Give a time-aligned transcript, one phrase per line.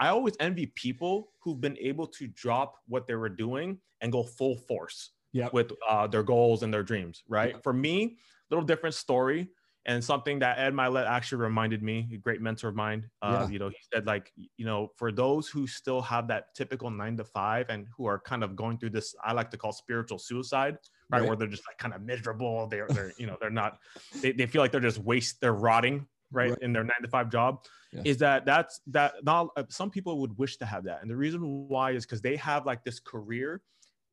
[0.00, 4.22] I always envy people who've been able to drop what they were doing and go
[4.24, 5.52] full force Yep.
[5.52, 7.22] with uh, their goals and their dreams.
[7.28, 7.52] Right.
[7.54, 7.62] Yep.
[7.62, 8.16] For me,
[8.50, 9.48] little different story
[9.86, 13.08] and something that Ed Mylett actually reminded me, a great mentor of mine.
[13.22, 13.48] Uh, Yeah.
[13.52, 17.16] You know, he said like, you know, for those who still have that typical nine
[17.18, 20.18] to five and who are kind of going through this, I like to call spiritual
[20.18, 20.78] suicide,
[21.10, 21.20] right?
[21.20, 21.28] Right.
[21.28, 22.66] Where they're just like kind of miserable.
[22.66, 23.78] They're, they're, you know, they're not,
[24.20, 26.58] they, they feel like they're just waste, they're rotting, right, Right.
[26.62, 27.64] in their nine to five job.
[27.92, 28.02] Yeah.
[28.04, 31.16] Is that that's that not uh, some people would wish to have that, and the
[31.16, 33.62] reason why is because they have like this career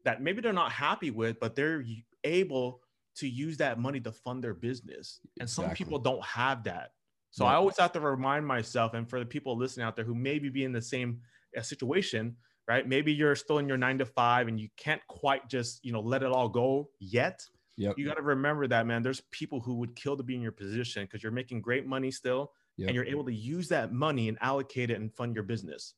[0.03, 1.83] that maybe they're not happy with, but they're
[2.23, 2.81] able
[3.15, 5.19] to use that money to fund their business.
[5.39, 6.91] And some people don't have that.
[7.31, 7.51] So Yeah.
[7.51, 10.49] I always have to remind myself, and for the people listening out there who maybe
[10.49, 11.21] be in the same
[11.57, 12.35] uh, situation,
[12.67, 12.87] right?
[12.87, 15.99] Maybe you're still in your nine to five and you can't quite just, you know,
[16.01, 17.43] let it all go yet.
[17.77, 17.97] Yep.
[17.97, 19.03] You got to remember that, man.
[19.03, 22.09] There's people who would kill to be in your position because you're making great money
[22.11, 22.87] still, Yep.
[22.89, 25.93] and you're able to use that money and allocate it and fund your business.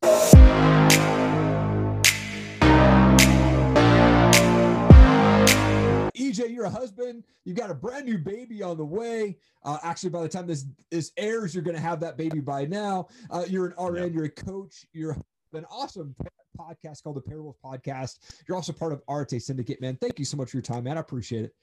[6.15, 7.23] Ejay, you're a husband.
[7.45, 9.37] You've got a brand new baby on the way.
[9.63, 12.65] Uh, actually, by the time this this airs, you're going to have that baby by
[12.65, 13.07] now.
[13.29, 13.95] Uh, you're an RN.
[13.95, 14.05] Yeah.
[14.15, 14.85] You're a coach.
[14.93, 15.17] You're
[15.53, 16.15] an awesome
[16.57, 18.17] podcast called the Parables Podcast.
[18.47, 19.97] You're also part of Arete Syndicate, man.
[20.01, 20.97] Thank you so much for your time, man.
[20.97, 21.55] I appreciate it.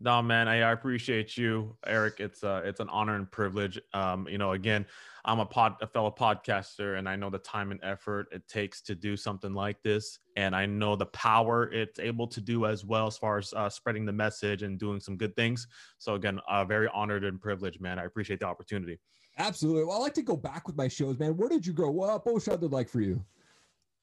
[0.00, 2.18] No, man, I, I appreciate you, Erik.
[2.18, 3.80] It's uh, it's an honor and privilege.
[3.92, 4.86] Um, you know, again,
[5.24, 8.82] I'm a pod, a fellow podcaster, and I know the time and effort it takes
[8.82, 12.84] to do something like this, and I know the power it's able to do as
[12.84, 15.68] well as far as uh, spreading the message and doing some good things.
[15.98, 17.98] So again, uh, very honored and privileged, man.
[17.98, 18.98] I appreciate the opportunity.
[19.38, 19.84] Absolutely.
[19.84, 21.36] Well, I like to go back with my shows, man.
[21.36, 22.26] Where did you grow up?
[22.26, 23.24] What was childhood like for you?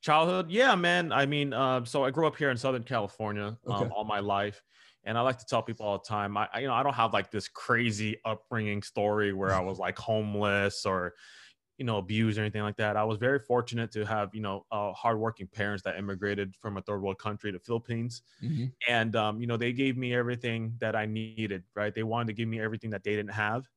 [0.02, 1.12] Childhood, yeah, man.
[1.12, 3.92] I mean, uh, so I grew up here in Southern California um, Okay.
[3.96, 4.64] all my life,
[5.04, 6.38] and I like to tell people all the time.
[6.38, 9.98] I, you know, I don't have like this crazy upbringing story where I was like
[9.98, 11.16] homeless or,
[11.78, 12.98] you know, abused or anything like that.
[12.98, 16.82] I was very fortunate to have, you know, uh, hardworking parents that immigrated from a
[16.82, 18.72] third world country to Philippines, Mhm.
[18.88, 21.64] and um, you know, they gave me everything that I needed.
[21.76, 21.94] Right?
[21.94, 23.68] They wanted to give me everything that they didn't have.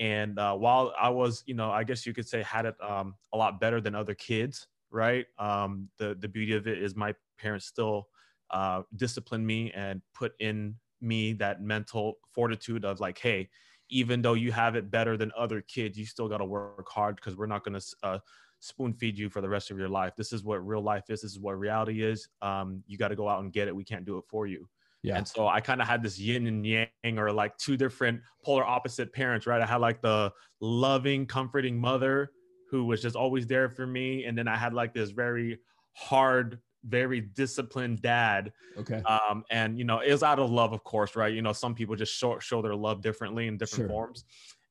[0.00, 3.16] And uh, while I was, you know, I guess you could say had it um,
[3.32, 5.26] a lot better than other kids, right?
[5.38, 8.08] Um, the the beauty of it is my parents still
[8.50, 13.48] uh, disciplined me and put in me that mental fortitude of like, hey,
[13.90, 17.16] even though you have it better than other kids, you still got to work hard
[17.16, 18.18] because we're not going to uh,
[18.60, 20.14] spoon feed you for the rest of your life.
[20.16, 21.22] This is what real life is.
[21.22, 22.28] This is what reality is.
[22.42, 23.74] Um, you got to go out and get it.
[23.74, 24.68] We can't do it for you.
[25.02, 25.16] Yeah.
[25.16, 28.64] And so I kind of had this yin and yang, or like two different polar
[28.64, 29.62] opposite parents, right?
[29.62, 32.32] I had like the loving, comforting mother
[32.70, 34.24] who was just always there for me.
[34.24, 35.60] And then I had like this very
[35.92, 38.52] hard, very disciplined dad.
[38.76, 39.02] Okay.
[39.02, 41.32] Um, and, you know, it was out of love, of course, right?
[41.32, 43.88] You know, some people just show, show their love differently in different Sure.
[43.88, 44.24] forms.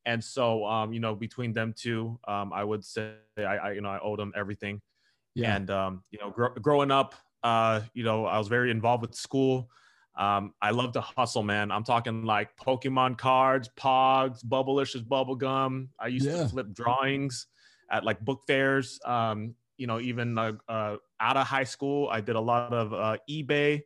[0.06, 3.81] And so, um, you know, between them two, um, I would say I, I, you
[3.81, 4.81] know, I owed them everything.
[5.35, 5.56] Yeah.
[5.56, 7.13] And um, you know, gr- growing up,
[7.44, 9.69] uh, you know, I was very involved with school.
[10.16, 11.72] Um, I love to hustle, man.
[11.72, 15.89] I'm talking like Pokemon cards, Pogs, Bubblicious bubble gum.
[16.00, 16.44] I used Yeah.
[16.44, 17.47] to flip drawings
[17.91, 19.00] at like book fairs.
[19.06, 22.94] Um, you know, even uh, uh, out of high school, I did a lot of
[22.94, 23.83] uh, eBay.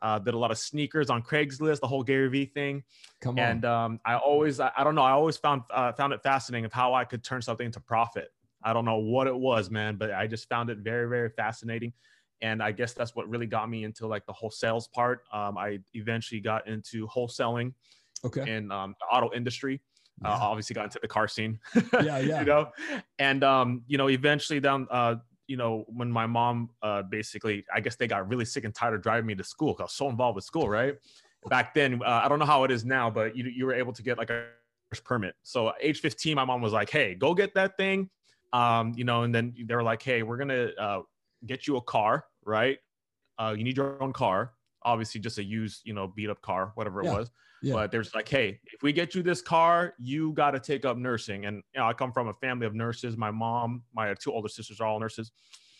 [0.00, 2.84] Uh, did a lot of sneakers on Craigslist, the whole Gary Vee thing
[3.20, 3.44] Come on.
[3.44, 6.64] and um, I always I, I don't know I always found uh, found it fascinating
[6.64, 8.28] of how I could turn something into profit.
[8.62, 11.92] I don't know what it was, man, but I just found it very very fascinating,
[12.40, 15.22] and I guess that's what really got me into like the whole sales part.
[15.32, 17.72] Um, I eventually got into wholesaling
[18.24, 18.48] okay.
[18.48, 19.80] in um, the auto industry.
[20.24, 21.58] Uh, obviously got into the car scene.
[22.02, 22.40] Yeah, yeah.
[22.40, 22.70] you know,
[23.18, 25.16] and um, you know, eventually down, uh,
[25.48, 28.94] you know, when my mom, uh, basically, I guess they got really sick and tired
[28.94, 30.94] of driving me to school because I was so involved with school, right?
[31.48, 33.92] Back then, uh, I don't know how it is now, but you you were able
[33.94, 34.46] to get like a
[35.04, 35.34] permit.
[35.42, 38.10] So age 15, my mom was like, "Hey, go get that thing,"
[38.52, 41.02] um, you know, and then they were like, "Hey, we're gonna uh,
[41.46, 42.78] get you a car, right?
[43.38, 44.52] Uh, you need your own car."
[44.88, 47.18] Obviously, just a used, you know, beat up car, whatever it Yeah.
[47.18, 47.30] was.
[47.60, 47.74] Yeah.
[47.74, 50.96] But there's like, hey, if we get you this car, you got to take up
[50.96, 51.44] nursing.
[51.46, 53.16] And you know, I come from a family of nurses.
[53.16, 55.32] My mom, my two older sisters are all nurses.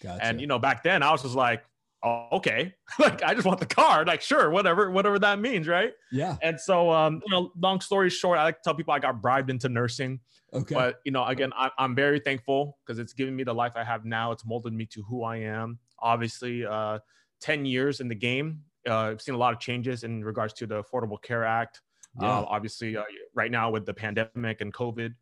[0.02, 0.24] Gotcha.
[0.24, 1.64] And you know, back then I was just like,
[2.02, 4.04] oh, okay, like I just want the car.
[4.04, 5.92] Like, sure, whatever, whatever that means, right?
[6.12, 6.36] yeah.
[6.42, 9.22] And so, um, you know, long story short, I like to tell people I got
[9.22, 10.20] bribed into nursing.
[10.52, 10.74] Okay.
[10.74, 13.84] But you know, again, I, I'm very thankful because it's given me the life I
[13.84, 14.32] have now.
[14.32, 15.78] It's molded me to who I am.
[16.00, 16.98] Obviously, uh,
[17.40, 18.62] 10 years in the game.
[18.86, 21.82] Uh, I've seen a lot of changes in regards to the Affordable Care Act.
[22.20, 22.38] yeah.
[22.38, 23.04] Uh, obviously, uh,
[23.34, 25.14] right now with the pandemic and COVID,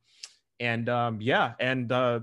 [0.61, 2.20] and um, yeah, and uh,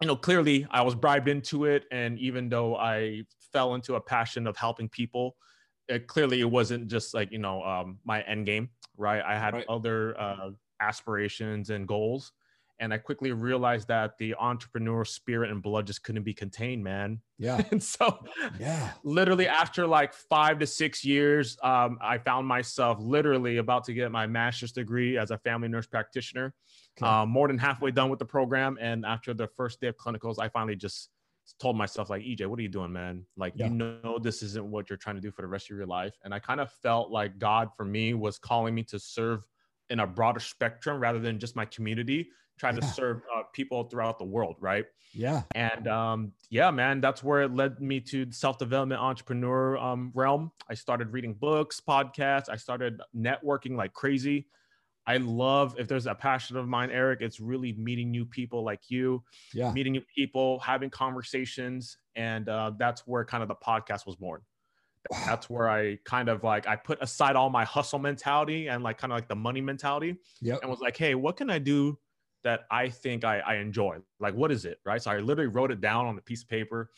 [0.00, 3.22] you know, clearly I was bribed into it, and even though I
[3.52, 5.36] fell into a passion of helping people,
[5.88, 9.22] it, clearly it wasn't just like you know um, my end game, right?
[9.22, 9.66] I had Right.
[9.68, 12.32] other uh, aspirations and goals,
[12.82, 17.20] and I quickly realized that the entrepreneur spirit and blood just couldn't be contained, man.
[17.38, 17.62] Yeah.
[17.70, 18.18] and so,
[18.58, 18.90] Yeah.
[19.04, 24.10] literally after like five to six years, um, I found myself literally about to get
[24.10, 26.52] my master's degree as a family nurse practitioner.
[26.98, 27.08] Okay.
[27.08, 30.40] Um, more than halfway done with the program, and after the first day of clinicals,
[30.40, 31.08] I finally just
[31.60, 33.24] told myself like Ejay, what are you doing, man?
[33.36, 33.68] Like Yeah.
[33.68, 36.14] you know this isn't what you're trying to do for the rest of your life.
[36.24, 39.46] And I kind of felt like God for me was calling me to serve
[39.88, 42.28] in a broader spectrum rather than just my community,
[42.62, 44.84] trying to serve uh, people throughout the world, right?
[45.12, 45.42] Yeah.
[45.56, 50.52] And um, yeah, man, that's where it led me to the self-development entrepreneur um, realm.
[50.70, 52.48] I started reading books, podcasts.
[52.48, 54.46] I started networking like crazy.
[55.08, 57.20] I love if there's a passion of mine, Erik.
[57.20, 59.72] It's really meeting new people like you, Yeah.
[59.72, 64.40] meeting new people, having conversations, and uh, that's where kind of the podcast was born.
[65.10, 65.24] Wow.
[65.26, 68.98] That's where I kind of like I put aside all my hustle mentality and like
[68.98, 70.60] kind of like the money mentality Yep.
[70.62, 71.98] and was like, hey, what can I do
[72.44, 73.98] that I think I, I enjoy?
[74.20, 74.78] Like, what is it?
[74.84, 75.02] Right.
[75.02, 76.90] So I literally wrote it down on a piece of paper.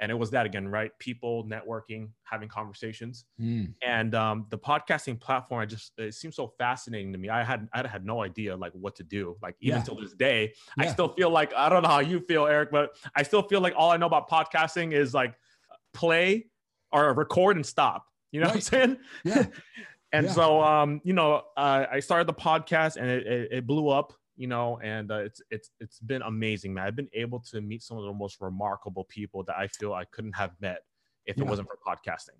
[0.00, 0.90] And it was that again, right?
[0.98, 3.26] People networking, having conversations.
[3.40, 3.74] Mm.
[3.80, 7.28] And um, the podcasting platform, I just it seems so fascinating to me.
[7.28, 9.36] I had I had no idea like what to do.
[9.40, 9.84] Like even Yeah.
[9.84, 12.96] till this day, I still feel like I don't know how you feel, Erik, but
[13.14, 15.34] I still feel like all I know about podcasting is like
[15.92, 16.46] play
[16.90, 18.04] or record and stop.
[18.32, 18.96] You know what I'm saying?
[19.24, 19.46] Yeah.
[20.12, 20.32] And Yeah.
[20.32, 24.12] so, um, you know, uh, I started the podcast and it, it, it blew up,
[24.36, 26.86] you know, and uh, it's it's it's been amazing, man.
[26.86, 30.04] I've been able to meet some of the most remarkable people that I feel I
[30.06, 30.82] couldn't have met
[31.26, 31.44] if Yeah.
[31.44, 32.38] it wasn't for podcasting.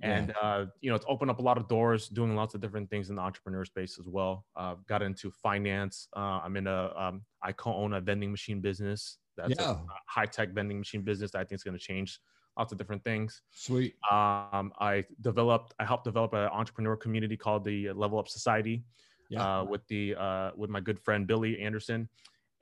[0.00, 0.16] Yeah.
[0.16, 2.90] And uh, you know, it's opened up a lot of doors, doing lots of different
[2.90, 4.44] things in the entrepreneur space as well.
[4.56, 6.08] Uh, got into finance.
[6.16, 9.18] Uh, I'm in a um, I co-own a vending machine business.
[9.36, 9.70] That's Yeah.
[9.72, 12.20] a, high tech vending machine business that I think is going to change
[12.58, 13.42] lots of different things.
[13.50, 13.94] Sweet.
[14.10, 18.84] Um, I developed, I helped develop an entrepreneur community called the Level Up Society
[19.34, 19.60] Yeah.
[19.60, 22.08] uh, with the uh, with my good friend Billy Anderson,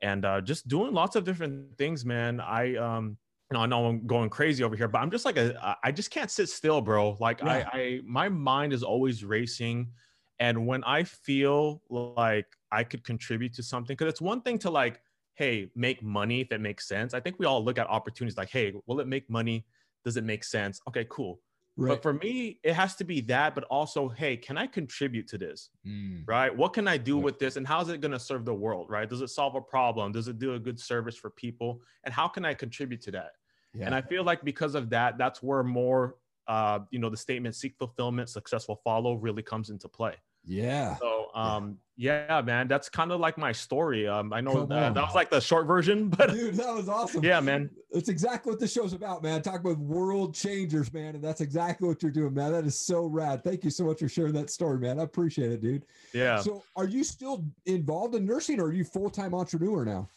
[0.01, 2.39] and uh, just doing lots of different things, man.
[2.39, 3.17] I um,
[3.51, 5.91] you know, I know I'm going crazy over here, but I'm just like a, I-
[5.91, 7.17] just can't sit still, bro.
[7.19, 7.69] Like Yeah.
[7.73, 9.91] I, I, my mind is always racing,
[10.39, 14.69] and when I feel like I could contribute to something, because it's one thing to
[14.71, 15.01] like,
[15.35, 17.13] hey, make money if it makes sense.
[17.13, 19.65] I think we all look at opportunities like, hey, will it make money?
[20.05, 20.81] Does it make sense?
[20.87, 21.39] Okay, cool.
[21.75, 21.89] Right.
[21.89, 25.39] But for me, it has to be that, but also, hey, can I contribute to
[25.39, 25.69] this?
[25.87, 26.23] Mm.
[26.27, 26.55] Right?
[26.55, 27.55] What can I do with this?
[27.55, 28.89] And how is it going to serve the world?
[28.89, 29.09] Right?
[29.09, 30.11] Does it solve a problem?
[30.11, 31.81] Does it do a good service for people?
[32.03, 33.31] And how can I contribute to that?
[33.73, 33.87] Yeah.
[33.87, 36.17] And I feel like because of that, that's where more,
[36.47, 40.15] uh, you know, the statement "seek fulfillment, successful follow" really comes into play.
[40.45, 40.95] Yeah.
[40.97, 44.07] So, um, yeah, man, that's kind of like my story.
[44.07, 47.23] Um, I know that, that was like the short version, but Dude, that was awesome.
[47.23, 47.69] yeah, man.
[47.91, 49.43] That's exactly what the show's about, man.
[49.43, 51.13] Talk about world changers, man.
[51.13, 52.51] And that's exactly what you're doing, man.
[52.51, 53.43] That is so rad.
[53.43, 54.99] Thank you so much for sharing that story, man.
[54.99, 55.85] I appreciate it, dude.
[56.13, 56.39] Yeah.
[56.39, 60.09] So are you still involved in nursing or are you full-time entrepreneur now?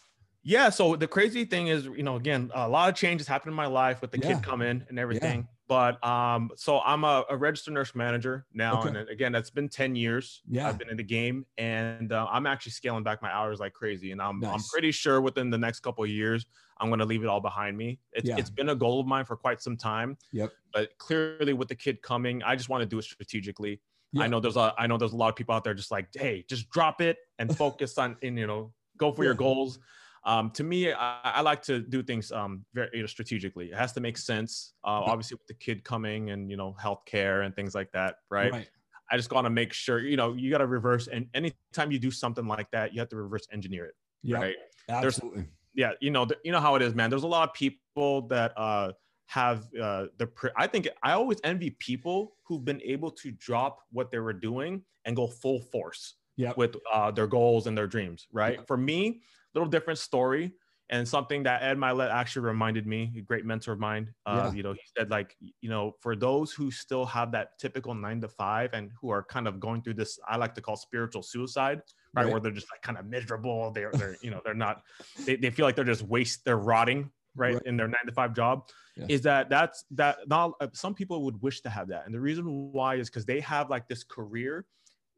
[0.42, 0.70] Yeah.
[0.70, 3.66] So the crazy thing is, you know, again, a lot of changes happened in my
[3.66, 4.34] life with the Yeah.
[4.34, 5.46] kid coming and everything.
[5.68, 8.88] But um, so I'm a, a registered nurse manager now, Okay.
[8.90, 10.42] and again, that's been ten years.
[10.48, 10.68] Yeah.
[10.68, 14.12] I've been in the game, and uh, I'm actually scaling back my hours like crazy.
[14.12, 16.46] And I'm I'm pretty sure within the next couple of years,
[16.78, 17.98] I'm going to leave it all behind me.
[18.12, 18.36] It's Yeah.
[18.38, 20.16] it's been a goal of mine for quite some time.
[20.32, 20.52] Yep.
[20.72, 23.80] But clearly, with the kid coming, I just want to do it strategically.
[24.12, 24.22] Yeah.
[24.22, 26.08] I know there's a I know there's a lot of people out there just like,
[26.14, 29.80] hey, just drop it and focus on and you know go for your goals.
[30.26, 33.66] Um, to me, I, I like to do things um, very you know, strategically.
[33.66, 34.74] It has to make sense.
[34.84, 38.68] Uh, obviously, with the kid coming and you know healthcare and things like that, right?
[39.10, 41.06] I just got to make sure you know you got to reverse.
[41.06, 44.38] And anytime you do something like that, you have to reverse engineer it, Yeah.
[44.38, 44.56] right?
[44.88, 45.46] Absolutely.
[45.74, 48.52] yeah you know you know how it is man there's a lot of people that
[48.56, 48.92] uh
[49.26, 53.80] have uh the pre- i think i always envy people who've been able to drop
[53.90, 56.56] what they were doing and go full force Yep.
[56.56, 58.64] with uh their goals and their dreams right Yeah.
[58.68, 59.22] for me
[59.56, 60.52] little different story
[60.88, 64.52] and something that ed mylett actually reminded me a great mentor of mine uh Yeah.
[64.56, 68.20] you know he said like you know for those who still have that typical nine
[68.20, 71.22] to five and who are kind of going through this i like to call spiritual
[71.22, 71.80] suicide
[72.14, 72.30] right, Right.
[72.32, 74.82] where they're just like kind of miserable they're they're you know they're not
[75.26, 77.62] they, they feel like they're just waste they're rotting right, Right.
[77.66, 79.06] in their nine to five job Yeah.
[79.14, 82.20] is that that's that not uh, some people would wish to have that and the
[82.20, 84.66] reason why is because they have like this career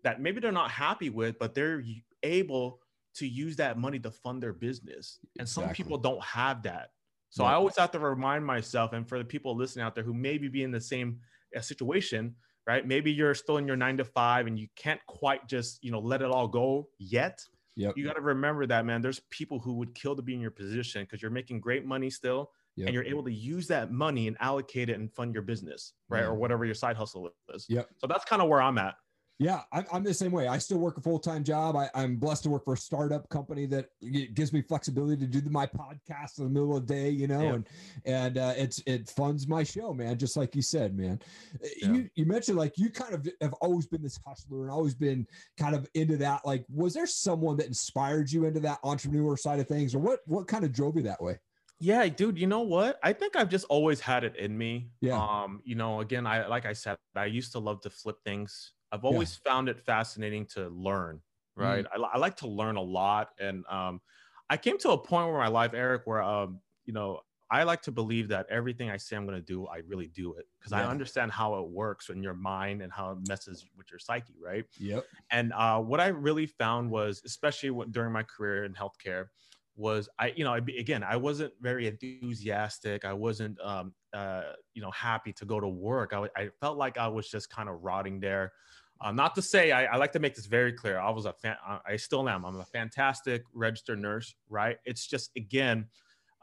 [0.05, 1.83] that maybe they're not happy with but they're
[2.23, 2.81] able
[3.19, 5.85] to use that money to fund their business and some Exactly.
[5.85, 6.91] people don't have that
[7.31, 7.51] so Yeah.
[7.51, 10.49] i always have to remind myself and for the people listening out there who maybe
[10.49, 11.21] be in the same
[11.57, 12.35] uh, situation
[12.67, 15.91] right maybe you're still in your nine to five and you can't quite just you
[15.91, 17.41] know let it all go yet
[17.77, 17.95] Yep.
[17.97, 20.51] you got to remember that man there's people who would kill to be in your
[20.51, 22.87] position because you're making great money still Yep.
[22.89, 26.21] and you're able to use that money and allocate it and fund your business right
[26.23, 26.29] Yeah.
[26.29, 27.89] or whatever your side hustle is Yep.
[27.99, 28.95] so that's kind of where i'm at
[29.41, 30.49] Yeah, I'm, I'm the same way.
[30.49, 31.77] I still work a full time job.
[31.77, 33.87] I, I'm blessed to work for a startup company that
[34.35, 37.43] gives me flexibility to do my podcast in the middle of the day, you know,
[37.43, 37.53] yeah.
[37.53, 37.69] and
[38.05, 40.19] and uh, it's it funds my show, man.
[40.19, 41.21] Just like you said, man.
[41.55, 41.93] Uh, yeah.
[41.93, 45.25] You you mentioned like you kind of have always been this hustler and always been
[45.57, 46.45] kind of into that.
[46.45, 50.19] Like, was there someone that inspired you into that entrepreneur side of things, or what
[50.27, 51.39] what kind of drove you that way?
[51.81, 52.99] Yeah, dude, you know what?
[53.05, 54.91] I think I've just always had it in me.
[55.01, 55.17] Yeah.
[55.17, 58.73] Um, you know, again, I like I said, I used to love to flip things
[58.93, 59.51] I've always yeah.
[59.51, 61.21] found it fascinating to learn,
[61.57, 61.85] right?
[61.85, 62.05] Mm.
[62.05, 63.31] I, I, like to learn a lot.
[63.39, 64.01] And um,
[64.49, 67.81] I came to a point where my life, Erik, where, um, you know, I like
[67.83, 70.73] to believe that everything I say I'm going to do, I really do it because
[70.73, 70.87] yeah.
[70.87, 74.35] I understand how it works in your mind and how it messes with your psyche,
[74.43, 74.65] right?
[74.79, 75.05] Yep.
[75.31, 79.27] And uh, what I really found was, especially during my career in healthcare,
[79.77, 83.05] was I, you know, again, I wasn't very enthusiastic.
[83.05, 84.43] I wasn't, um, uh,
[84.75, 86.13] you know, happy to go to work.
[86.13, 88.53] I, I felt like I was just kind of rotting there.
[89.01, 90.99] Uh, not to say I, I, like to make this very clear.
[90.99, 91.57] I was a fan.
[91.87, 92.45] I still am.
[92.45, 94.35] I'm a fantastic registered nurse.
[94.49, 94.77] Right.
[94.85, 95.87] It's just again,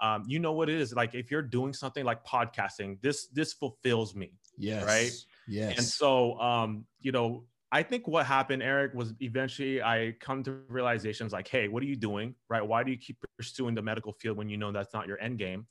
[0.02, 1.16] um, you know what it is like.
[1.16, 4.32] If you're doing something like podcasting, this this fulfills me.
[4.58, 4.86] Yes.
[4.86, 5.12] Right.
[5.48, 5.78] Yes.
[5.78, 10.62] And so, um, you know, I think what happened, Erik, was eventually I come to
[10.70, 12.36] realizations like, hey, what are you doing?
[12.48, 12.66] Right?
[12.66, 15.40] Why do you keep pursuing the medical field when you know that's not your end
[15.40, 15.68] game?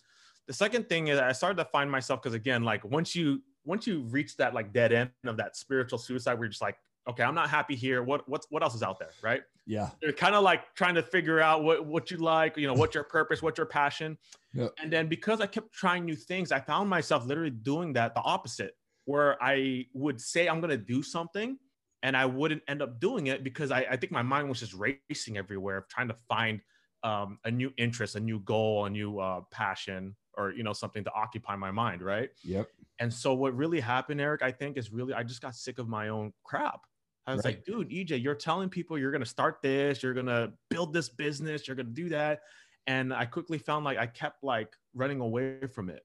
[0.47, 3.87] The second thing is I started to find myself because again, like once you once
[3.87, 6.76] you reach that like dead end of that spiritual suicide, we're just like,
[7.09, 8.02] okay, I'm not happy here.
[8.02, 9.42] What what's what else is out there, right?
[9.66, 9.90] Yeah.
[10.02, 12.94] You're kind of like trying to figure out what what you like, you know, what's
[12.94, 14.18] your purpose, what's your passion.
[14.52, 14.73] Yep.
[14.80, 18.23] And then because I kept trying new things, I found myself literally doing that the
[18.23, 21.59] opposite, where I would say I'm gonna do something
[22.02, 24.75] and I wouldn't end up doing it because I, I think my mind was just
[24.75, 26.61] racing everywhere, of trying to find
[27.02, 31.04] um, a new interest, a new goal, a new uh, passion, or you know something
[31.04, 32.30] to occupy my mind, right?
[32.42, 32.68] Yep.
[33.01, 35.89] And so what really happened, Erik, I think is really I just got sick of
[35.89, 36.81] my own crap.
[37.27, 37.57] I was right.
[37.57, 41.67] like, dude, Ejay, you're telling people you're gonna start this, you're gonna build this business,
[41.67, 42.41] you're gonna do that.
[42.87, 46.03] And I quickly found like I kept like running away from it.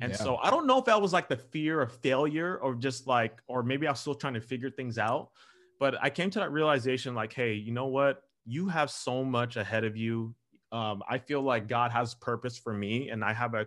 [0.00, 0.18] And yeah.
[0.18, 3.38] so I don't know if that was like the fear of failure or just like,
[3.48, 5.30] or maybe I was still trying to figure things out.
[5.78, 8.22] But I came to that realization like, hey, you know what?
[8.46, 10.34] You have so much ahead of you.
[10.72, 13.66] Um, I feel like God has purpose for me and I have a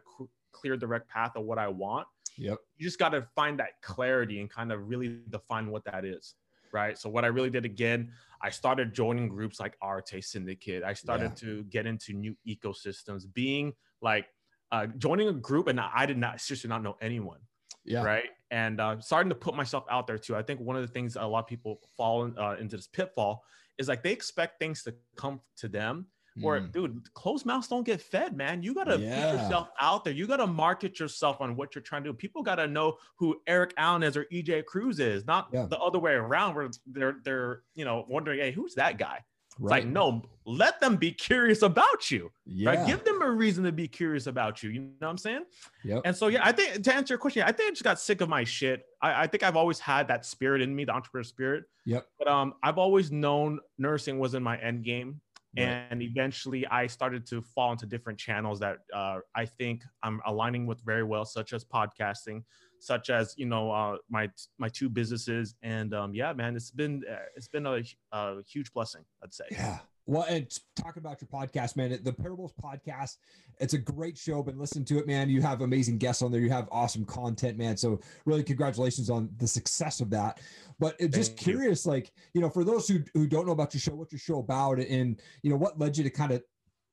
[0.53, 2.07] clear, direct path of what I want.
[2.37, 2.57] Yep.
[2.77, 6.35] You just got to find that clarity and kind of really define what that is.
[6.71, 6.97] Right.
[6.97, 8.11] So, what I really did again,
[8.41, 10.83] I started joining groups like Arete Syndicate.
[10.83, 11.47] I started yeah.
[11.47, 14.25] to get into new ecosystems, being like
[14.71, 17.39] uh, joining a group, and I did not, seriously, not know anyone.
[17.85, 18.03] Yeah.
[18.03, 18.29] Right.
[18.49, 20.35] And uh, starting to put myself out there too.
[20.35, 22.87] I think one of the things a lot of people fall in, uh, into this
[22.87, 23.43] pitfall
[23.77, 26.07] is like they expect things to come to them
[26.41, 26.71] where mm.
[26.71, 28.63] dude closed mouths don't get fed man.
[28.63, 29.31] You gotta yeah.
[29.31, 30.13] put yourself out there.
[30.13, 32.13] You gotta market yourself on what you're trying to do.
[32.13, 35.65] People gotta know who erik allen is or ejay cruz is not yeah.
[35.69, 39.19] the other way around where they're they're you know wondering hey who's that guy?
[39.51, 39.83] It's right.
[39.83, 42.71] like no let them be curious about you yeah.
[42.71, 44.71] right give them a reason to be curious about you.
[44.71, 45.43] You know what i'm saying?
[45.83, 47.99] Yeah and so yeah i think to answer your question i think i just got
[47.99, 48.83] sick of my shit.
[49.01, 51.65] I, I think i've always had that spirit in me the entrepreneur spirit.
[51.85, 52.07] Yep.
[52.17, 55.21] But um i've always known nursing wasn't my end game
[55.55, 55.85] Right.
[55.91, 60.65] And eventually, I started to fall into different channels that uh, I think I'm aligning
[60.65, 62.43] with very well, such as podcasting,
[62.79, 65.55] such as you know uh, my my two businesses.
[65.61, 69.45] And um, yeah, man, it's been uh, it's been a, a huge blessing, I'd say.
[69.51, 73.17] Yeah, well, and talking about your podcast, man, the Parables podcast,
[73.59, 74.43] it's a great show.
[74.43, 75.29] But listen to it, man.
[75.29, 76.41] You have amazing guests on there.
[76.41, 77.77] You have awesome content, man.
[77.77, 80.41] So really, congratulations on the success of that.
[80.79, 81.91] But just Thank curious, you.
[81.91, 84.39] like you know, for those who who don't know about your show, what's your show
[84.39, 86.43] about, and you know, what led you to kind of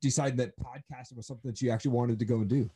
[0.00, 2.70] decide that podcasting was something that you actually wanted to go and do?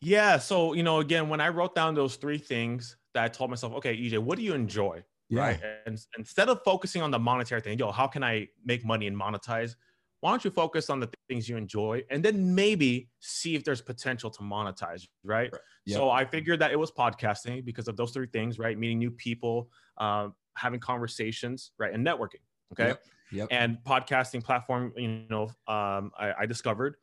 [0.00, 0.38] Yeah.
[0.38, 3.74] So you know, again, when I wrote down those three things that I told myself,
[3.74, 5.04] okay, Ejay, what do you enjoy?
[5.30, 5.40] Yeah.
[5.40, 5.60] Right.
[5.86, 9.16] And instead of focusing on the monetary thing, yo, how can I make money and
[9.16, 9.76] monetize?
[10.20, 13.80] Why don't you focus on the things you enjoy and then maybe see if there's
[13.80, 15.50] potential to monetize, right?
[15.52, 15.62] right.
[15.86, 15.96] Yep.
[15.96, 18.76] So I figured that it was podcasting because of those three things, right?
[18.76, 21.94] Meeting new people, uh, having conversations, right?
[21.94, 22.42] And networking.
[22.72, 22.88] Okay.
[22.88, 23.04] Yep.
[23.32, 23.48] Yep.
[23.52, 26.96] And podcasting platform, you know, um, I, I discovered.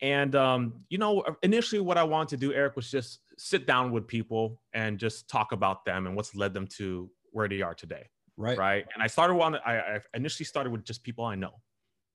[0.00, 3.92] And um, you know, initially what I wanted to do, Erik, was just sit down
[3.92, 7.74] with people and just talk about them and what's led them to where they are
[7.74, 8.08] today.
[8.38, 8.56] Right.
[8.56, 8.84] Right.
[8.94, 11.60] And I started on, I, I initially started with just people I know.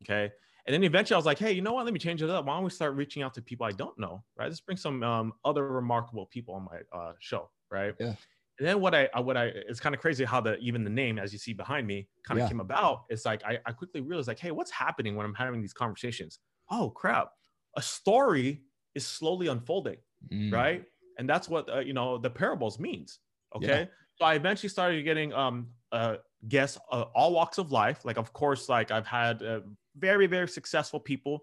[0.04, 0.32] Okay.
[0.66, 1.86] And then eventually I was like, hey, you know what?
[1.86, 2.46] Let me change it up.
[2.46, 4.24] Why don't we start reaching out to people I don't know?
[4.38, 4.48] Right.
[4.48, 7.50] Let's bring some um, other remarkable people on my uh, show.
[7.70, 7.94] Right.
[8.00, 8.16] Yeah.
[8.60, 11.18] And then what I what I it's kind of crazy how the even the name
[11.18, 12.50] as you see behind me kind of yeah.
[12.50, 13.06] came about.
[13.10, 16.38] It's like I, I quickly realized like, hey, what's happening when I'm having these conversations?
[16.70, 17.30] Oh crap,
[17.76, 18.62] a story
[18.94, 19.98] is slowly unfolding,
[20.32, 20.54] mm.
[20.54, 20.84] right?
[21.18, 23.20] And that's what uh, you know the parables means.
[23.56, 28.04] Okay, so I eventually started getting um uh guests, uh, all walks of life.
[28.06, 29.62] Like, of course, like I've had uh,
[29.96, 31.42] very, very successful people.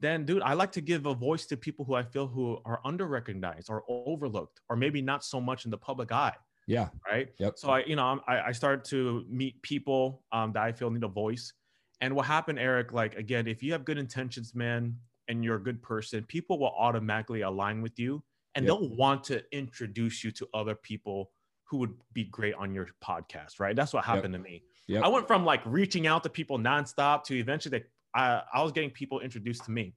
[0.00, 2.80] Then, dude, I like to give a voice to people who I feel who are
[2.84, 6.36] under recognized or overlooked, or maybe not so much in the public eye.
[6.66, 6.88] Yeah.
[7.10, 7.30] Right.
[7.38, 7.58] Yep.
[7.58, 11.02] So I, you know, I, I started to meet people um, that I feel need
[11.02, 11.52] a voice.
[12.00, 12.92] And what happened, Erik?
[12.92, 14.96] Like again, if you have good intentions, man,
[15.28, 18.22] and you're a good person, people will automatically align with you,
[18.54, 18.78] and Yep.
[18.78, 21.32] they'll want to introduce you to other people
[21.68, 23.60] who would be great on your podcast.
[23.60, 23.76] Right.
[23.76, 24.62] That's what happened to me.
[24.86, 25.04] Yep.
[25.04, 27.84] I went from like reaching out to people nonstop to eventually, they,
[28.14, 29.94] I, I was getting people introduced to me.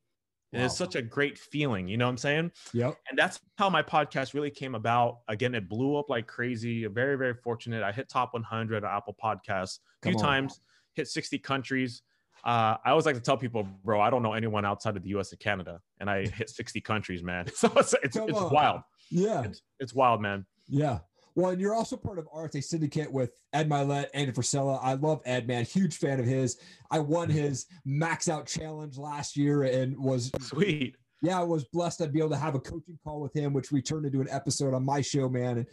[0.54, 1.88] And it's such a great feeling.
[1.88, 2.52] You know what I'm saying?
[2.74, 2.98] Yep.
[3.10, 5.20] and that's how my podcast really came about.
[5.30, 6.86] Again, it blew up like crazy.
[6.88, 7.84] Very, very fortunate.
[7.84, 10.22] I hit top 100 on Apple Podcasts a few on.
[10.22, 10.60] times,
[10.94, 12.02] hit 60 countries.
[12.44, 15.10] Uh, I always like to tell people, bro, I don't know anyone outside of the
[15.10, 15.32] U.S.
[15.32, 17.46] and Canada, and I hit 60 countries, man.
[17.56, 18.82] So it's it's, it's wild.
[19.10, 19.44] Yeah.
[19.44, 20.46] It's, it's wild, man.
[20.68, 21.00] Yeah.
[21.36, 24.80] Well, and you're also part of Arete Syndicate with Ed Mylett, Andy Frisella.
[24.82, 25.64] I love Ed, man.
[25.66, 26.58] Huge fan of his.
[26.90, 30.98] I won his max out challenge last year and was Sweet.
[31.22, 33.72] yeah, I was blessed to be able to have a coaching call with him, which
[33.72, 35.60] we turned into an episode on my show, man.
[35.60, 35.68] And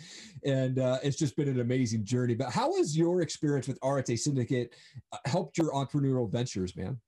[0.45, 2.35] and uh, it's just been an amazing journey.
[2.35, 4.75] But how has your experience with Arete Syndicate
[5.12, 6.99] uh, helped your entrepreneurial ventures, man?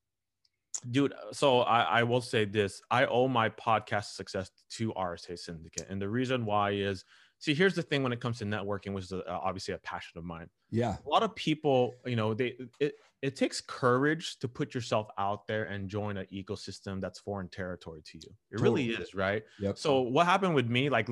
[0.90, 5.86] dude so I, I will say this i owe my podcast success to arete syndicate
[5.90, 7.04] and the reason why is
[7.40, 10.16] see here's the thing when it comes to networking which is uh, obviously a passion
[10.18, 10.96] of mine Yeah.
[11.04, 15.46] a lot of people you know they it, it takes courage to put yourself out
[15.46, 19.76] there and join an ecosystem that's foreign territory to you it really is right Yep.
[19.78, 21.08] so what happened with me like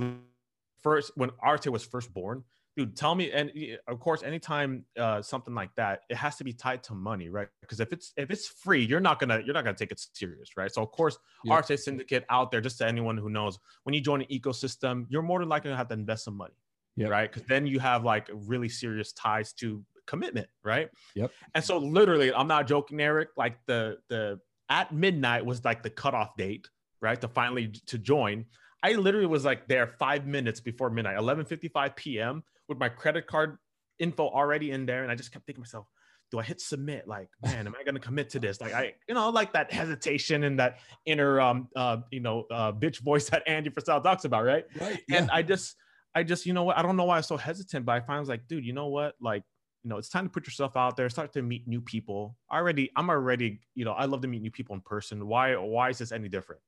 [0.81, 2.45] first when arete was first born
[2.79, 3.51] dude tell me and
[3.89, 7.49] of course anytime uh, something like that it has to be tied to money right
[7.61, 10.57] because if it's if it's free you're not gonna you're not gonna take it serious
[10.57, 11.69] right so of course Yep.
[11.69, 15.23] arete syndicate out there just to anyone who knows when you join an ecosystem you're
[15.23, 16.55] more than likely gonna have to invest some money
[16.97, 17.11] Yep.
[17.11, 21.33] right because then you have like really serious ties to commitment right Yep.
[21.57, 24.39] and so literally i'm not joking erik like the the
[24.71, 26.69] at midnight was like the cutoff date
[27.01, 28.45] right to finally to join
[28.83, 33.59] i literally was like there five minutes before midnight 11.55 p.m with my credit card
[33.99, 35.87] info already in there and i just kept thinking to myself
[36.31, 38.93] do i hit submit like man am i going to commit to this like i
[39.09, 43.29] you know like that hesitation and that inner um uh you know uh bitch voice
[43.31, 45.01] that andy Frisella talks about right Right.
[45.11, 45.75] and I just,
[46.15, 46.77] I just, you know what?
[46.79, 48.73] I don't know why I was so hesitant, but I finally was like, dude, you
[48.73, 49.15] know what?
[49.21, 49.43] Like,
[49.85, 52.37] you know, it's time to put yourself out there, start to meet new people.
[52.53, 55.27] Already, I'm already, you know, I love to meet new people in person.
[55.27, 56.63] Why, why is this any different?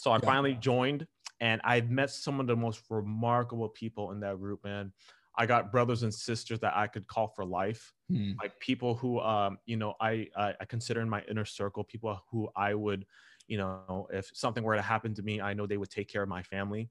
[0.00, 0.26] So I Yeah.
[0.26, 1.06] finally joined,
[1.40, 4.92] and I've met some of the most remarkable people in that group, man.
[5.36, 8.32] I got brothers and sisters that I could call for life Hmm.
[8.42, 12.20] like people who um you know I, I i consider in my inner circle people
[12.30, 13.06] who i would
[13.46, 16.22] you know if something were to happen to me i know they would take care
[16.24, 16.90] of my family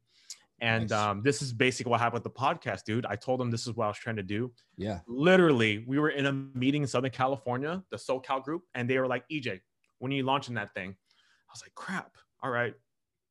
[0.62, 1.00] and Nice.
[1.00, 3.74] um this is basically what happened with the podcast dude i told them this is
[3.76, 5.00] what i was trying to do Yeah.
[5.08, 9.08] literally we were in a meeting in southern california the socal group and they were
[9.08, 9.60] like ejay
[9.98, 12.76] when are you launching that thing i was like crap all right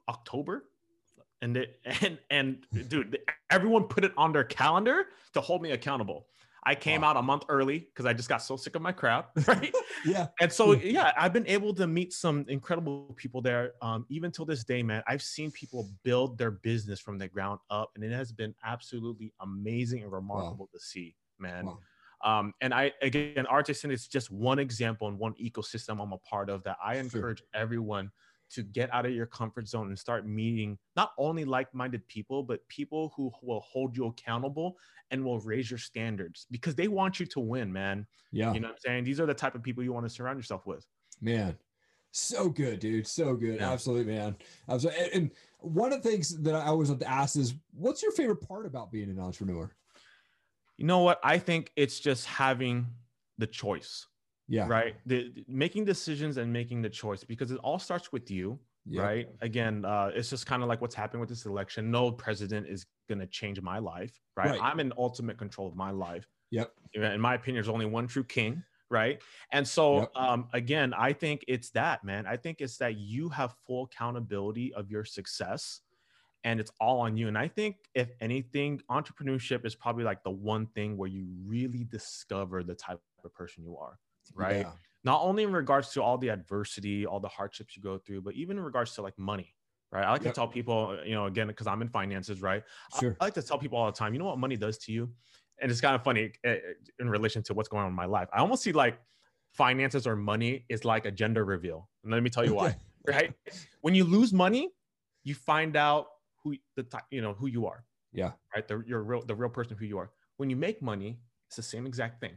[0.09, 0.65] october
[1.43, 3.19] and it, and and dude
[3.51, 6.29] everyone put it on their calendar to hold me accountable
[6.65, 7.05] i came Wow.
[7.05, 9.75] out a month early because i just got so sick of my crap right
[10.05, 10.29] Yeah.
[10.41, 10.79] and so Hmm.
[10.81, 14.83] yeah i've been able to meet some incredible people there um, even till this day
[14.83, 18.55] man i've seen people build their business from the ground up and it has been
[18.65, 21.83] absolutely amazing and remarkable to see man Wow.
[22.25, 26.51] um, and I again, Artisan is just one example and one ecosystem I'm a part
[26.51, 26.99] of that I Sure.
[26.99, 28.11] encourage everyone
[28.51, 32.67] to get out of your comfort zone and start meeting not only like-minded people, but
[32.69, 34.77] people who will hold you accountable
[35.11, 38.07] and will raise your standards because they want you to win, man.
[38.33, 38.53] Yeah.
[38.53, 39.05] You know what I'm saying?
[39.05, 40.87] These are the type of people you want to surround yourself with.
[41.21, 41.57] Man,
[42.13, 43.07] so good, dude.
[43.07, 43.57] So good.
[43.57, 43.73] Yeah.
[43.73, 44.37] Absolutely, man.
[44.69, 45.05] Absolutely.
[45.05, 45.31] And, and
[45.61, 48.67] one of the things that I always have to ask is, what's your favorite part
[48.67, 49.71] about being an entrepreneur?
[50.77, 51.21] You know what?
[51.25, 52.87] I think it's just having
[53.37, 54.07] the choice,
[54.49, 54.67] Yeah.
[54.69, 54.95] right?
[55.07, 58.59] The, the- making decisions and making the choice because it all starts with you.
[58.91, 59.03] Yeah.
[59.03, 62.67] right again uh, it's just kind of like what's happening with this election no president
[62.67, 64.53] is going to change my life right?
[64.53, 64.61] Right.
[64.63, 66.73] i'm in ultimate control of my life Yep.
[66.95, 69.21] in my opinion there's only one true king right
[69.53, 70.11] and so Yep.
[70.17, 74.73] um, again i think it's that man i think it's that you have full accountability
[74.73, 75.83] of your success
[76.45, 80.31] and it's all on you and i think if anything entrepreneurship is probably like the
[80.31, 83.99] one thing where you really discover the type of person you are
[84.35, 84.73] right Yeah.
[85.05, 88.35] not only in regards to all the adversity, all the hardships you go through, but
[88.35, 89.55] even in regards to like money,
[89.93, 90.05] right?
[90.05, 90.35] I like Yep.
[90.35, 92.65] to tell people, you know, again, because I'm in finances, right?
[92.93, 93.17] I- Sure.
[93.21, 95.15] I like to tell people all the time, you know what money does to you?
[95.61, 96.59] And it's kind of funny eh, eh,
[96.99, 98.29] in relation to what's going on in my life.
[98.33, 99.01] I almost see like
[99.53, 101.89] finances or money is like a gender reveal.
[102.03, 103.33] And let me tell you why, right?
[103.81, 104.71] When you lose money,
[105.23, 106.07] you find out
[106.43, 108.33] who the type, you know, who you are, Yeah.
[108.55, 108.67] right?
[108.67, 110.11] The, you're real, the real person who you are.
[110.37, 112.37] When you make money, it's the same exact thing.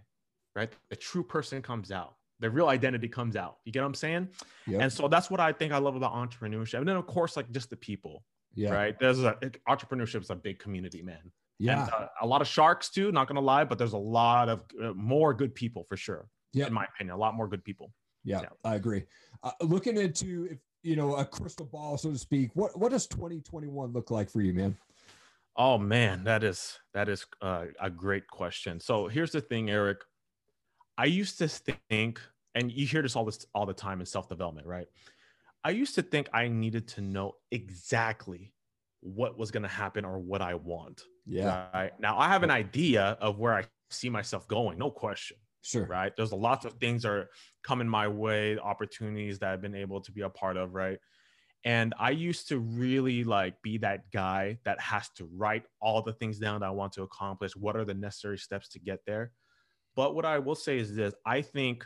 [0.56, 0.72] Right?
[0.90, 2.16] The true person comes out.
[2.40, 3.58] The real identity comes out.
[3.66, 4.30] You get what I'm saying?
[4.68, 4.82] Yep.
[4.82, 6.80] And so that's what I think I love about entrepreneurship.
[6.80, 8.24] And then of course, like just the people,
[8.56, 8.72] Yeah.
[8.74, 9.00] right?
[9.00, 9.38] There's a
[9.70, 11.32] entrepreneurship is a big community, man.
[11.60, 11.84] Yeah.
[11.84, 13.12] And, uh, a lot of sharks too.
[13.12, 16.28] Not gonna lie, but there's a lot of uh, more good people for sure.
[16.54, 16.68] Yep.
[16.68, 17.94] in my opinion, a lot more good people.
[18.26, 18.50] Yeah, Yeah.
[18.66, 19.04] I agree.
[19.42, 23.08] Uh, looking into if you know a crystal ball, so to speak, what what does
[23.08, 24.76] 2021 look like for you, man?
[25.56, 28.80] Oh man, that is that is uh, a great question.
[28.80, 30.00] So here's the thing, Erik.
[31.02, 32.22] I used to think,
[32.54, 34.86] and you hear this all this all the time in self development, right?
[35.64, 38.54] I used to think I needed to know exactly
[39.00, 41.02] what was going to happen or what I want.
[41.26, 45.38] Yeah, Right now, I have an idea of where I see myself going, no question.
[45.64, 45.88] sure.
[45.88, 46.16] Right?
[46.16, 47.30] There's a lots of things are
[47.64, 51.00] coming my way, opportunities that I've been able to be a part of, right?
[51.66, 56.14] And I used to really like be that guy that has to write all the
[56.14, 57.56] things down that I want to accomplish.
[57.56, 59.32] What are the necessary steps to get there?
[59.96, 61.86] But what I will say is this I think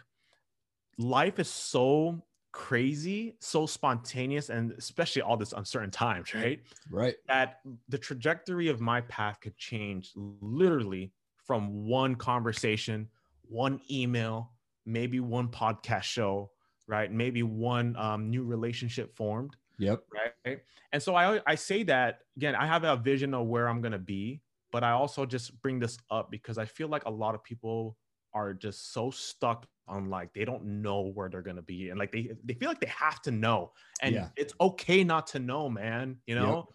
[0.98, 6.62] life is so crazy, so spontaneous, and especially all this uncertain times, right?
[6.90, 7.16] Right.
[7.28, 13.10] That the trajectory of my path could change literally from one conversation,
[13.42, 14.52] one email,
[14.86, 16.52] maybe one podcast show,
[16.88, 17.12] right?
[17.12, 20.04] Maybe one um, new relationship formed Yep.
[20.46, 20.60] right
[20.94, 23.92] and so i i say that again i have a vision of where i'm going
[23.92, 24.42] to be
[24.76, 27.96] but i also just bring this up because i feel like a lot of people
[28.34, 31.98] are just so stuck on like they don't know where they're going to be and
[31.98, 34.28] like they they feel like they have to know and Yeah.
[34.36, 36.68] it's okay not to know man you know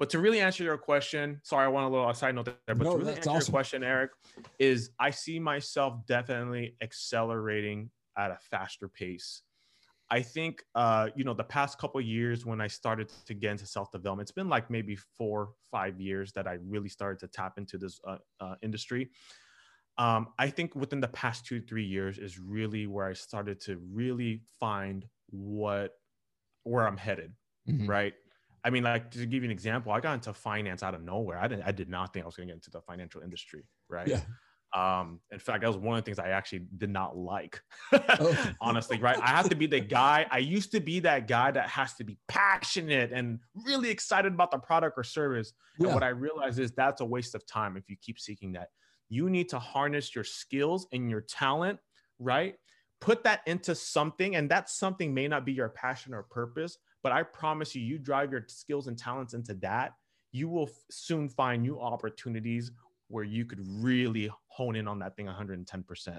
[0.00, 2.82] but to really answer your question sorry i want a little side note there but
[2.82, 3.52] No, to really answer awesome.
[3.52, 4.10] your question erik
[4.58, 7.88] is i see myself definitely accelerating
[8.18, 9.42] at a faster pace
[10.10, 13.52] I think uh, you know the past couple of years when I started to get
[13.52, 17.28] into self development, it's been like maybe four, five years that I really started to
[17.28, 19.10] tap into this uh, uh, industry.
[19.96, 23.78] Um, I think within the past two, three years is really where I started to
[23.78, 25.92] really find what
[26.64, 27.34] where I'm headed.
[27.68, 27.88] Mhm.
[27.88, 28.14] Right.
[28.64, 31.38] I mean, like to give you an example, I got into finance out of nowhere.
[31.38, 31.64] I didn't.
[31.64, 33.64] I did not think I was going to get into the financial industry.
[33.88, 34.08] Right.
[34.08, 34.20] Yeah.
[34.74, 37.60] Um, in fact, that was one of the things I actually did not like.
[37.92, 38.52] Oh.
[38.60, 39.16] Honestly, right?
[39.22, 40.26] I have to be the guy.
[40.30, 44.50] I used to be that guy that has to be passionate and really excited about
[44.50, 45.52] the product or service.
[45.78, 48.68] And what I realize is that's a waste of time if you keep seeking that.
[49.08, 51.78] You need to harness your skills and your talent,
[52.18, 52.56] right?
[53.00, 57.12] Put that into something, and that something may not be your passion or purpose, but
[57.12, 59.92] I promise you, you drive your skills and talents into that,
[60.32, 62.72] you will f- soon find new opportunities
[63.08, 66.18] where you could really hone in on that thing 110%.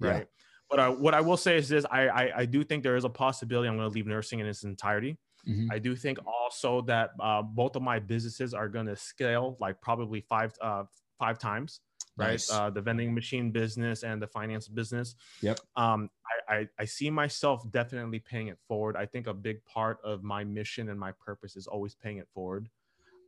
[0.00, 0.08] Yeah.
[0.10, 0.26] Right.
[0.68, 3.04] But uh, what I will say is this I, I, I do think there is
[3.04, 5.16] a possibility I'm going to leave nursing in its entirety.
[5.48, 5.68] Mhm.
[5.70, 9.80] I do think also that uh, both of my businesses are going to scale like
[9.80, 10.82] probably five uh,
[11.20, 11.82] five times,
[12.16, 12.30] right?
[12.30, 12.50] Nice.
[12.50, 15.14] Uh, the vending machine business and the finance business.
[15.42, 15.60] Yep.
[15.76, 16.10] Um,
[16.48, 18.96] I, I I see myself definitely paying it forward.
[18.96, 22.26] I think a big part of my mission and my purpose is always paying it
[22.34, 22.68] forward.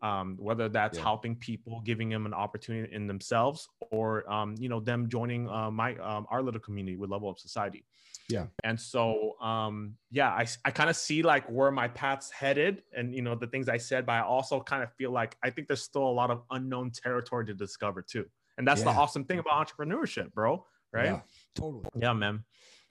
[0.03, 1.05] Um, whether that's Yeah.
[1.05, 5.71] helping people, giving them an opportunity in themselves, or um, you know them joining uh,
[5.71, 7.85] my um, our little community with Level Up Society.
[8.29, 8.47] Yeah.
[8.63, 13.15] And so, um, yeah, I, I kind of see like where my path's headed and,
[13.15, 15.67] you know, the things I said, but I also kind of feel like I think
[15.67, 18.27] there's still a lot of unknown territory to discover too.
[18.59, 20.67] And that's the awesome thing about entrepreneurship, bro.
[20.93, 21.07] Right.
[21.07, 21.21] Yeah,
[21.55, 21.85] totally.
[21.97, 22.45] Yeah, man.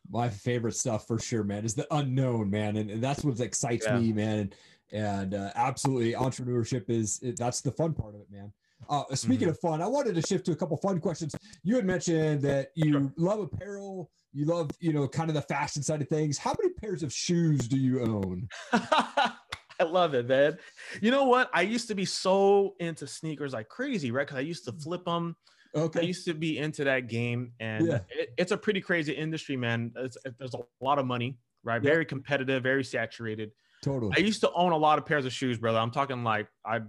[0.09, 3.85] my favorite stuff for sure, man, is the unknown, man, and, and that's what excites
[3.85, 3.99] Yeah.
[3.99, 4.39] me, man.
[4.39, 4.55] And,
[4.91, 8.51] and uh, absolutely, entrepreneurship is it, that's the fun part of it, man.
[8.89, 9.51] Uh, speaking Mhm.
[9.51, 11.35] of fun, I wanted to shift to a couple fun questions.
[11.63, 13.13] You had mentioned that you Sure.
[13.17, 16.37] love apparel, you love you know kind of the fashion side of things.
[16.37, 18.47] How many pairs of shoes do you own?
[18.71, 20.57] I love it, man.
[21.01, 21.49] You know what?
[21.53, 24.25] I used to be so into sneakers like crazy, right?
[24.25, 25.35] Because I used to flip them.
[25.75, 25.99] Okay.
[25.99, 27.99] I used to be into that game, and Yeah.
[28.09, 29.91] it, it's a pretty crazy industry, man.
[29.97, 31.83] It's, it, there's a lot of money, right?
[31.83, 31.91] Yeah.
[31.91, 33.51] Very competitive, very saturated.
[34.15, 35.79] I used to own a lot of pairs of shoes, brother.
[35.79, 36.81] I'm talking like I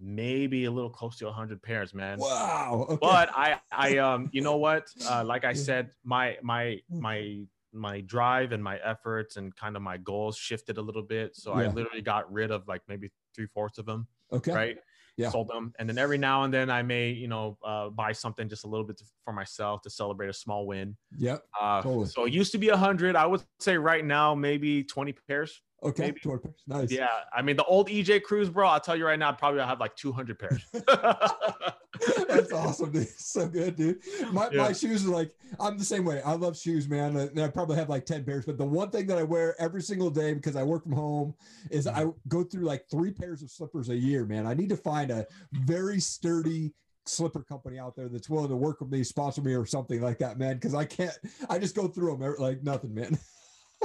[0.00, 2.18] maybe a little close to 100 pairs, man.
[2.18, 2.86] Wow.
[2.90, 2.98] Okay.
[3.00, 4.88] But I, I, um, you know what?
[5.08, 7.40] Uh, like I said, my, my, my,
[7.72, 11.34] my drive and my efforts and kind of my goals shifted a little bit.
[11.36, 14.52] So I literally got rid of like maybe three fourths of them, okay.
[14.52, 14.76] right?
[15.16, 15.30] Yeah.
[15.30, 18.48] Sold them, and then every now and then I may, you know, uh, buy something
[18.48, 20.96] just a little bit for myself to celebrate a small win.
[21.16, 21.40] Yep.
[21.60, 22.06] Uh, Totally.
[22.06, 23.14] So it used to be a hundred.
[23.14, 25.62] I would say right now maybe 20 pairs.
[25.84, 26.04] Okay.
[26.04, 26.20] Maybe.
[26.20, 26.62] 20 pairs.
[26.66, 26.90] Nice.
[26.90, 28.68] Yeah, I mean the old Ejay Cruz, bro.
[28.68, 30.64] I'll tell you right now, probably probably have like 200 pairs.
[32.28, 33.08] That's awesome, dude.
[33.16, 34.00] So good, dude.
[34.32, 34.62] My, Yeah.
[34.62, 36.20] my shoes are like, I'm the same way.
[36.22, 37.16] I love shoes, man.
[37.16, 39.82] And I probably have like 10 pairs, but the one thing that I wear every
[39.82, 41.34] single day because I work from home
[41.70, 42.08] is mm-hmm.
[42.08, 44.46] I go through like three pairs of slippers a year, man.
[44.46, 46.72] I need to find a very sturdy,
[47.06, 50.18] slipper company out there that's willing to work with me, sponsor me, or something like
[50.18, 50.54] that, man.
[50.54, 51.16] Because I can't.
[51.48, 53.18] I just go through them like nothing, man.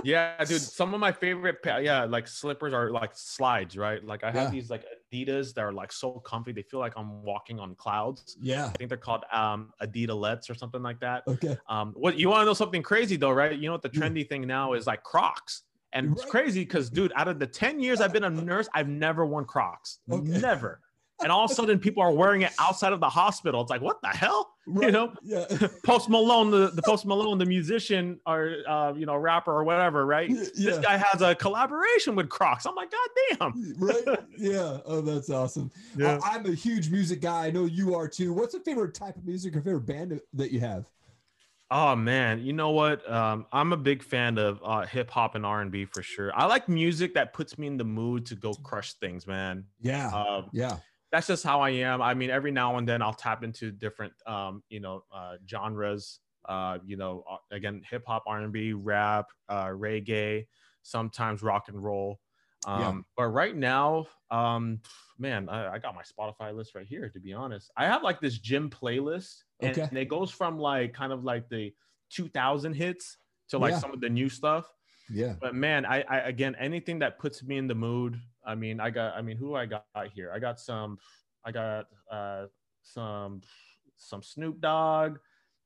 [0.04, 0.62] yeah, dude.
[0.62, 4.04] Some of my favorite, yeah, like slippers are like slides, right?
[4.04, 4.50] Like I have yeah.
[4.50, 6.52] these like Adidas that are like so comfy.
[6.52, 8.38] They feel like I'm walking on clouds.
[8.42, 8.66] Yeah.
[8.66, 11.24] I think they're called um Adidalettes or something like that.
[11.28, 11.58] Okay.
[11.68, 13.58] Um, what you want to know something crazy though, right?
[13.58, 15.64] You know what the trendy thing now is like Crocs.
[15.92, 16.18] And right.
[16.18, 19.26] it's crazy because, dude, out of the 10 years I've been a nurse, I've never
[19.26, 20.00] worn Crocs.
[20.12, 20.40] Okay.
[20.40, 20.82] Never
[21.22, 23.62] and all of a sudden people are wearing it outside of the hospital.
[23.62, 24.54] It's like, what the hell?
[24.70, 24.86] Right.
[24.86, 25.46] You know, yeah.
[25.84, 30.06] Post Malone, the, the Post Malone, the musician or uh, you know, rapper or whatever,
[30.06, 30.30] right?
[30.30, 30.44] Yeah.
[30.56, 32.66] This guy has a collaboration with Crocs.
[32.66, 33.76] I'm like, God damn.
[33.80, 34.20] Right.
[34.38, 34.78] Yeah.
[34.86, 35.72] Oh, that's awesome.
[35.98, 36.20] Yeah.
[36.24, 37.48] I, I'm a huge music guy.
[37.48, 38.32] I know you are too.
[38.32, 40.86] What's your favorite type of music or favorite band that you have?
[41.72, 43.08] Oh man, you know what?
[43.10, 46.32] Um, I'm a big fan of uh, hip hop and R and B for sure.
[46.36, 49.66] I like music that puts me in the mood to go crush things, man.
[49.80, 50.78] Yeah, uh, yeah
[51.12, 52.02] that's just how I am.
[52.02, 56.20] I mean, every now and then I'll tap into different, um, you know, uh, genres.
[56.48, 60.48] Uh, you know, uh, again, hip hop, R and B, rap, uh, reggae,
[60.82, 62.20] sometimes rock and roll.
[62.66, 63.02] Um, yeah.
[63.16, 64.82] But right now, um,
[65.18, 67.10] man, I, I, got my Spotify list right here.
[67.10, 69.88] To be honest, I have like this gym playlist, and, okay.
[69.88, 71.74] and it goes from like kind of like the
[72.12, 73.18] 2000 hits
[73.50, 73.80] to like yeah.
[73.80, 74.66] some of the new stuff.
[75.10, 75.36] Yeah.
[75.40, 78.20] But man, I, I again anything that puts me in the mood.
[78.50, 80.32] I mean, I got I mean, who I got here?
[80.34, 80.98] I got some
[81.46, 82.46] I got uh
[82.82, 83.42] some
[83.98, 85.18] some Snoop Dogg.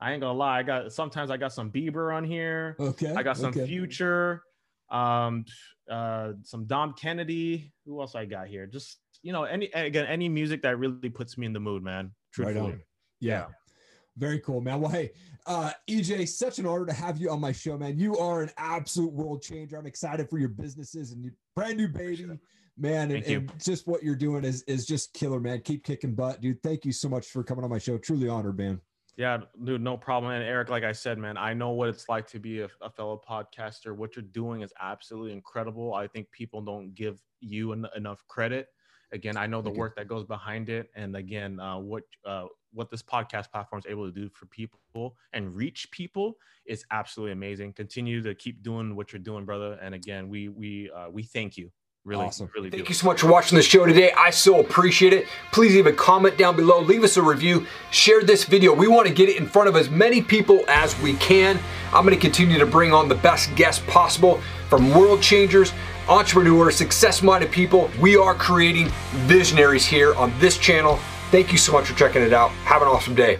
[0.01, 2.75] I ain't gonna lie, I got sometimes I got some Bieber on here.
[2.79, 3.13] Okay.
[3.13, 3.65] I got some okay.
[3.65, 4.43] Future,
[4.91, 5.45] um
[5.89, 7.71] uh some Dom Kennedy.
[7.85, 8.67] Who else I got here?
[8.67, 12.11] Just you know, any again, any music that really puts me in the mood, man.
[12.33, 12.71] Truthfully.
[12.71, 12.79] Right
[13.21, 13.31] yeah.
[13.31, 13.45] yeah.
[14.17, 14.79] Very cool, man.
[14.79, 15.11] Well, hey,
[15.47, 17.97] uh, Ejay, such an honor to have you on my show, man.
[17.97, 19.77] You are an absolute world changer.
[19.77, 22.37] I'm excited for your businesses and your brand new baby, sure.
[22.77, 23.11] man.
[23.11, 25.61] And, and, just what you're doing is is just killer, man.
[25.61, 26.61] Keep kicking butt, dude.
[26.61, 27.97] Thank you so much for coming on my show.
[27.97, 28.79] Truly honored, man.
[29.15, 30.31] Yeah, dude, no problem.
[30.31, 32.89] And Erik, like I said, man, I know what it's like to be a, a
[32.89, 33.95] fellow podcaster.
[33.95, 35.93] What you're doing is absolutely incredible.
[35.93, 38.69] I think people don't give you en- enough credit.
[39.11, 42.89] Again, I know the work that goes behind it, and again, uh, what uh, what
[42.89, 47.73] this podcast platform is able to do for people and reach people is absolutely amazing.
[47.73, 49.77] Continue to keep doing what you're doing, brother.
[49.81, 51.71] And again, we we uh, we thank you.
[52.05, 52.49] Really, awesome.
[52.53, 52.69] really.
[52.69, 52.89] Thank do.
[52.89, 54.11] you so much for watching the show today.
[54.11, 55.25] I so appreciate it.
[55.53, 56.81] Please leave a comment down below.
[56.81, 57.65] Leave us a review.
[57.91, 58.73] Share this video.
[58.73, 61.57] We want to get it in front of as many people as we can.
[61.93, 65.71] I'm going to continue to bring on the best guests possible from world changers,
[66.09, 67.89] entrepreneurs, success-minded people.
[68.01, 68.89] We are creating
[69.27, 70.99] visionaries here on this channel.
[71.33, 72.51] Thank you so much for checking it out.
[72.65, 73.39] Have an awesome day.